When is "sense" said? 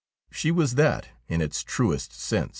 2.11-2.49